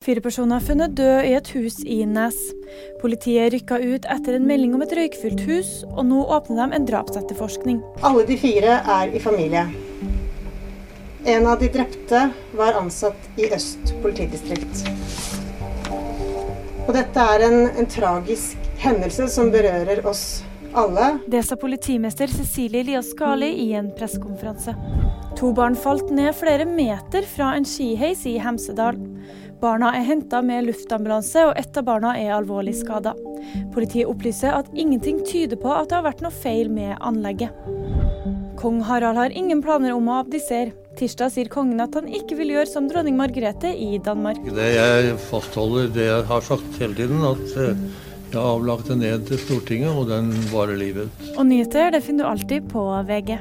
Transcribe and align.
Fire 0.00 0.22
personer 0.24 0.56
er 0.56 0.64
funnet 0.64 0.92
død 0.96 1.26
i 1.28 1.32
et 1.36 1.48
hus 1.52 1.74
i 1.84 1.98
Nes. 2.08 2.36
Politiet 3.02 3.50
rykka 3.52 3.76
ut 3.82 4.06
etter 4.08 4.38
en 4.38 4.46
melding 4.48 4.72
om 4.72 4.80
et 4.80 4.94
røykfylt 4.96 5.42
hus, 5.44 5.72
og 5.90 6.06
nå 6.08 6.22
åpner 6.24 6.70
de 6.70 6.78
en 6.78 6.86
drapsetterforskning. 6.88 7.82
Alle 8.08 8.22
de 8.24 8.38
fire 8.40 8.78
er 8.94 9.12
i 9.12 9.20
familie. 9.20 9.66
En 11.28 11.44
av 11.52 11.60
de 11.60 11.68
drepte 11.74 12.22
var 12.56 12.78
ansatt 12.80 13.28
i 13.36 13.50
Øst 13.52 13.92
politidistrikt. 14.00 14.86
Og 16.86 16.94
dette 16.96 17.28
er 17.34 17.44
en, 17.50 17.58
en 17.68 17.92
tragisk 17.98 18.72
hendelse 18.80 19.28
som 19.28 19.52
berører 19.52 20.00
oss 20.08 20.40
alle. 20.72 21.18
Det 21.28 21.44
sa 21.44 21.60
politimester 21.60 22.32
Cecilie 22.32 22.86
Elias 22.86 23.12
Skali 23.12 23.52
i 23.66 23.74
en 23.76 23.92
pressekonferanse. 24.00 24.72
To 25.36 25.52
barn 25.52 25.76
falt 25.76 26.08
ned 26.08 26.32
flere 26.40 26.64
meter 26.64 27.28
fra 27.36 27.52
en 27.60 27.68
skiheis 27.68 28.24
i 28.24 28.38
Hemsedal. 28.40 28.96
Barna 29.60 29.90
er 29.92 30.06
henta 30.08 30.40
med 30.40 30.64
luftambulanse, 30.70 31.42
og 31.50 31.58
ett 31.60 31.76
av 31.76 31.84
barna 31.84 32.14
er 32.16 32.32
alvorlig 32.32 32.72
skada. 32.78 33.12
Politiet 33.74 34.08
opplyser 34.08 34.54
at 34.56 34.70
ingenting 34.72 35.20
tyder 35.28 35.60
på 35.60 35.68
at 35.74 35.90
det 35.90 35.98
har 35.98 36.06
vært 36.06 36.22
noe 36.24 36.32
feil 36.32 36.70
med 36.72 36.96
anlegget. 37.04 37.52
Kong 38.60 38.80
Harald 38.84 39.20
har 39.20 39.36
ingen 39.36 39.60
planer 39.64 39.92
om 39.96 40.08
å 40.08 40.18
abdisere. 40.22 40.72
Tirsdag 40.96 41.32
sier 41.32 41.52
kongen 41.52 41.80
at 41.80 41.94
han 41.96 42.08
ikke 42.08 42.36
vil 42.40 42.54
gjøre 42.54 42.68
som 42.72 42.88
dronning 42.88 43.16
Margrethe 43.20 43.70
i 43.72 44.00
Danmark. 44.04 44.40
Det 44.56 44.72
jeg 44.74 45.14
fastholder 45.28 45.92
det 45.92 46.08
jeg 46.08 46.26
har 46.32 46.44
sagt 46.48 46.80
hele 46.80 46.96
tiden, 46.96 47.22
at 47.24 47.56
eh, 47.60 47.86
jeg 48.30 48.40
har 48.40 48.52
avlagt 48.56 48.92
en 48.92 49.04
ed 49.04 49.28
til 49.28 49.40
Stortinget, 49.44 49.92
og 49.92 50.08
den 50.08 50.32
varer 50.52 50.80
livet 50.80 51.08
ut. 51.08 51.32
Og 51.36 51.48
nyheter 51.52 51.92
det 51.92 52.04
finner 52.08 52.24
du 52.24 52.32
alltid 52.32 52.68
på 52.72 52.88
VG. 53.08 53.36